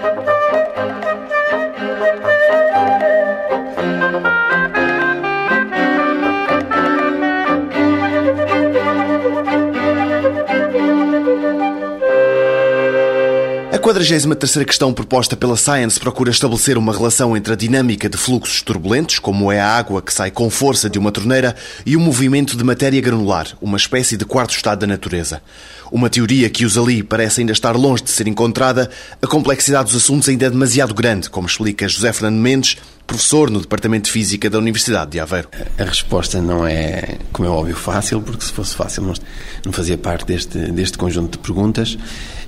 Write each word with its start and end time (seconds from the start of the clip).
Thank 0.00 0.28
you. 0.28 0.39
43ª 13.80 14.64
questão 14.66 14.92
proposta 14.92 15.34
pela 15.34 15.56
Science 15.56 15.98
procura 15.98 16.30
estabelecer 16.30 16.76
uma 16.76 16.92
relação 16.92 17.34
entre 17.34 17.54
a 17.54 17.56
dinâmica 17.56 18.10
de 18.10 18.18
fluxos 18.18 18.60
turbulentos, 18.60 19.18
como 19.18 19.50
é 19.50 19.58
a 19.58 19.66
água 19.66 20.02
que 20.02 20.12
sai 20.12 20.30
com 20.30 20.50
força 20.50 20.90
de 20.90 20.98
uma 20.98 21.10
torneira, 21.10 21.56
e 21.86 21.96
o 21.96 22.00
movimento 22.00 22.58
de 22.58 22.62
matéria 22.62 23.00
granular, 23.00 23.46
uma 23.60 23.78
espécie 23.78 24.18
de 24.18 24.26
quarto 24.26 24.54
estado 24.54 24.80
da 24.80 24.86
natureza. 24.86 25.42
Uma 25.90 26.10
teoria 26.10 26.50
que 26.50 26.66
os 26.66 26.76
ali 26.76 27.02
parece 27.02 27.40
ainda 27.40 27.52
estar 27.52 27.74
longe 27.74 28.02
de 28.02 28.10
ser 28.10 28.28
encontrada, 28.28 28.90
a 29.20 29.26
complexidade 29.26 29.90
dos 29.90 30.02
assuntos 30.02 30.28
ainda 30.28 30.44
é 30.44 30.50
demasiado 30.50 30.92
grande, 30.92 31.30
como 31.30 31.46
explica 31.46 31.88
José 31.88 32.12
Fernando 32.12 32.38
Mendes, 32.38 32.76
professor 33.10 33.50
no 33.50 33.60
Departamento 33.60 34.04
de 34.04 34.12
Física 34.12 34.48
da 34.48 34.56
Universidade 34.56 35.10
de 35.10 35.18
Aveiro. 35.18 35.48
A 35.76 35.82
resposta 35.82 36.40
não 36.40 36.64
é, 36.64 37.18
como 37.32 37.48
é 37.48 37.50
óbvio, 37.50 37.74
fácil, 37.74 38.22
porque 38.22 38.44
se 38.44 38.52
fosse 38.52 38.76
fácil 38.76 39.02
não 39.64 39.72
fazia 39.72 39.98
parte 39.98 40.24
deste, 40.26 40.56
deste 40.70 40.96
conjunto 40.96 41.32
de 41.32 41.38
perguntas. 41.38 41.98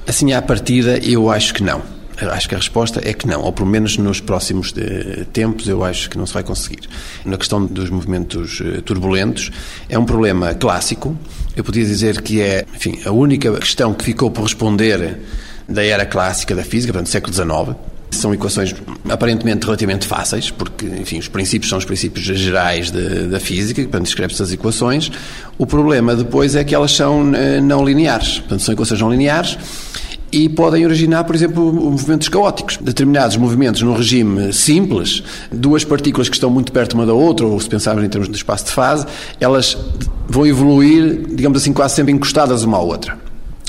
Assim, 0.07 0.33
à 0.33 0.41
partida, 0.41 0.99
eu 0.99 1.29
acho 1.31 1.53
que 1.53 1.65
não. 1.65 1.83
Acho 2.17 2.49
que 2.49 2.55
a 2.55 2.59
resposta 2.59 3.01
é 3.05 3.13
que 3.13 3.27
não, 3.27 3.43
ou 3.43 3.53
pelo 3.53 3.69
menos 3.69 3.97
nos 3.97 4.21
próximos 4.21 4.73
eh, 4.77 5.25
tempos 5.33 5.67
eu 5.67 5.83
acho 5.83 6.09
que 6.09 6.17
não 6.17 6.27
se 6.27 6.35
vai 6.35 6.45
conseguir. 6.45 6.89
Na 7.25 7.37
questão 7.37 7.67
dos 7.67 7.91
movimentos 7.91 8.63
eh, 8.65 8.81
turbulentos, 8.83 9.51
é 9.89 9.99
um 9.99 10.05
problema 10.05 10.55
clássico. 10.55 11.19
Eu 11.57 11.65
podia 11.65 11.85
dizer 11.85 12.23
que 12.23 12.41
é, 12.41 12.65
enfim, 12.73 13.01
a 13.05 13.11
única 13.11 13.53
questão 13.59 13.93
que 13.93 14.05
ficou 14.05 14.31
por 14.31 14.43
responder 14.43 15.19
da 15.69 15.83
era 15.83 16.07
clássica 16.07 16.55
da 16.55 16.63
física, 16.63 16.93
portanto, 16.93 17.11
século 17.11 17.35
XIX. 17.35 17.92
São 18.13 18.33
equações 18.33 18.75
aparentemente 19.09 19.65
relativamente 19.65 20.07
fáceis, 20.07 20.51
porque, 20.51 20.87
enfim, 20.87 21.19
os 21.19 21.29
princípios 21.29 21.69
são 21.69 21.79
os 21.79 21.85
princípios 21.85 22.25
gerais 22.25 22.91
de, 22.91 23.27
da 23.27 23.41
física, 23.41 23.83
portanto, 23.83 24.05
descreve-se 24.05 24.43
as 24.43 24.53
equações. 24.53 25.11
O 25.59 25.67
problema 25.67 26.15
depois 26.15 26.55
é 26.55 26.63
que 26.63 26.75
elas 26.75 26.93
são 26.93 27.35
eh, 27.35 27.61
não 27.61 27.85
lineares, 27.85 28.39
portanto, 28.41 28.61
são 28.61 28.75
equações 28.75 29.01
não 29.01 29.11
lineares 29.11 29.59
e 30.33 30.49
podem 30.49 30.85
originar, 30.87 31.25
por 31.25 31.37
exemplo, 31.37 31.73
movimentos 31.73 32.29
caóticos. 32.29 32.79
Determinados 32.79 33.37
movimentos 33.37 33.83
num 33.83 33.95
regime 33.95 34.53
simples, 34.53 35.23
duas 35.53 35.85
partículas 35.85 36.29
que 36.29 36.35
estão 36.35 36.49
muito 36.49 36.73
perto 36.73 36.95
uma 36.95 37.05
da 37.05 37.13
outra, 37.13 37.47
ou 37.47 37.61
se 37.61 37.69
pensarmos 37.69 38.03
em 38.03 38.09
termos 38.09 38.31
de 38.31 38.37
espaço 38.37 38.65
de 38.65 38.71
fase, 38.71 39.07
elas 39.39 39.77
vão 40.27 40.47
evoluir, 40.47 41.27
digamos 41.35 41.61
assim, 41.61 41.73
quase 41.73 41.95
sempre 41.95 42.13
encostadas 42.13 42.63
uma 42.65 42.79
à 42.79 42.81
outra. 42.81 43.22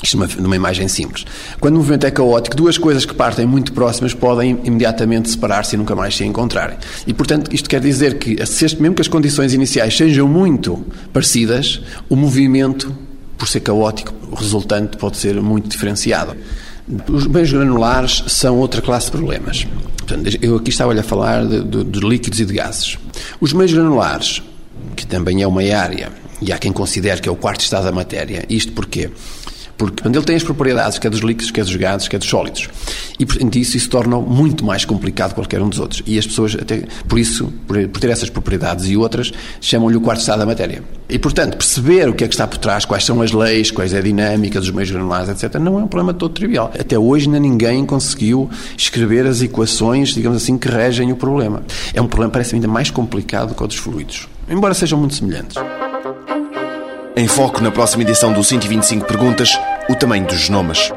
Isto 0.04 0.18
numa, 0.18 0.26
numa 0.38 0.56
imagem 0.56 0.86
simples. 0.86 1.24
Quando 1.58 1.76
o 1.76 1.78
movimento 1.78 2.06
é 2.06 2.10
caótico, 2.10 2.54
duas 2.54 2.76
coisas 2.76 3.06
que 3.06 3.14
partem 3.14 3.46
muito 3.46 3.72
próximas 3.72 4.12
podem 4.12 4.60
imediatamente 4.62 5.30
separar-se 5.30 5.74
e 5.74 5.78
nunca 5.78 5.96
mais 5.96 6.14
se 6.14 6.24
encontrarem. 6.24 6.76
E, 7.06 7.14
portanto, 7.14 7.52
isto 7.54 7.68
quer 7.70 7.80
dizer 7.80 8.18
que, 8.18 8.44
se 8.46 8.66
este, 8.66 8.82
mesmo 8.82 8.94
que 8.94 9.00
as 9.00 9.08
condições 9.08 9.54
iniciais 9.54 9.96
sejam 9.96 10.28
muito 10.28 10.84
parecidas, 11.10 11.80
o 12.06 12.16
movimento 12.16 12.94
por 13.38 13.48
ser 13.48 13.60
caótico, 13.60 14.12
resultante 14.36 14.98
pode 14.98 15.16
ser 15.16 15.40
muito 15.40 15.70
diferenciado. 15.70 16.36
Os 17.10 17.26
meios 17.26 17.50
granulares 17.50 18.24
são 18.28 18.58
outra 18.58 18.82
classe 18.82 19.06
de 19.06 19.12
problemas. 19.12 19.66
Portanto, 19.96 20.38
eu 20.42 20.56
aqui 20.56 20.68
estava 20.68 20.92
a 20.92 21.02
falar 21.02 21.46
de, 21.46 21.64
de, 21.64 21.82
de 21.82 22.00
líquidos 22.00 22.40
e 22.40 22.44
de 22.44 22.52
gases. 22.52 22.98
Os 23.40 23.54
meios 23.54 23.72
granulares, 23.72 24.42
que 24.94 25.06
também 25.06 25.42
é 25.42 25.46
uma 25.46 25.62
área, 25.62 26.12
e 26.42 26.52
há 26.52 26.58
quem 26.58 26.72
considere 26.72 27.22
que 27.22 27.28
é 27.28 27.32
o 27.32 27.36
quarto 27.36 27.62
estado 27.62 27.84
da 27.84 27.92
matéria, 27.92 28.44
isto 28.50 28.72
porquê? 28.72 29.10
Porque 29.76 30.02
quando 30.02 30.16
ele 30.16 30.24
tem 30.24 30.36
as 30.36 30.42
propriedades, 30.42 30.98
quer 30.98 31.10
dos 31.10 31.20
líquidos, 31.20 31.50
quer 31.50 31.64
dos 31.64 31.74
gases, 31.76 32.08
quer 32.08 32.18
dos 32.18 32.28
sólidos. 32.28 32.68
E, 33.18 33.26
portanto, 33.26 33.56
isso, 33.56 33.76
isso 33.76 33.88
torna 33.88 34.18
muito 34.18 34.64
mais 34.64 34.84
complicado 34.84 35.30
que 35.30 35.34
qualquer 35.36 35.60
um 35.60 35.68
dos 35.68 35.80
outros. 35.80 36.02
E 36.06 36.18
as 36.18 36.26
pessoas, 36.26 36.54
até 36.54 36.84
por 37.08 37.18
isso, 37.18 37.52
por, 37.66 37.76
por 37.88 38.00
ter 38.00 38.10
essas 38.10 38.30
propriedades 38.30 38.86
e 38.88 38.96
outras, 38.96 39.32
chamam-lhe 39.60 39.96
o 39.96 40.00
quarto 40.00 40.20
estado 40.20 40.40
da 40.40 40.46
matéria. 40.46 40.82
E, 41.08 41.18
portanto, 41.18 41.56
perceber 41.56 42.08
o 42.08 42.14
que 42.14 42.24
é 42.24 42.28
que 42.28 42.34
está 42.34 42.46
por 42.46 42.58
trás, 42.58 42.84
quais 42.84 43.04
são 43.04 43.20
as 43.20 43.32
leis, 43.32 43.70
quais 43.70 43.92
é 43.92 43.98
a 43.98 44.02
dinâmica 44.02 44.58
dos 44.60 44.70
meios 44.70 44.90
granulares, 44.90 45.28
etc., 45.28 45.60
não 45.60 45.78
é 45.78 45.82
um 45.82 45.88
problema 45.88 46.14
todo 46.14 46.32
trivial. 46.32 46.72
Até 46.78 46.98
hoje 46.98 47.26
ainda 47.26 47.38
ninguém 47.38 47.84
conseguiu 47.84 48.48
escrever 48.76 49.26
as 49.26 49.42
equações, 49.42 50.10
digamos 50.14 50.42
assim, 50.42 50.56
que 50.56 50.68
regem 50.68 51.12
o 51.12 51.16
problema. 51.16 51.62
É 51.92 52.00
um 52.00 52.06
problema, 52.06 52.32
parece 52.32 52.54
ainda 52.54 52.68
mais 52.68 52.90
complicado 52.90 53.54
que 53.54 53.62
o 53.62 53.66
dos 53.66 53.76
fluidos, 53.76 54.28
embora 54.48 54.74
sejam 54.74 54.98
muito 54.98 55.14
semelhantes. 55.14 55.56
Em 57.16 57.28
foco 57.28 57.62
na 57.62 57.70
próxima 57.70 58.02
edição 58.02 58.32
do 58.32 58.42
125 58.42 59.06
Perguntas, 59.06 59.56
o 59.88 59.94
tamanho 59.94 60.26
dos 60.26 60.40
genomas. 60.40 60.90